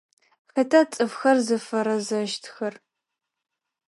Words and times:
Хэта 0.53 0.79
цӏыфхэр 0.93 1.37
зыфэрэзэщтхэр? 1.45 2.73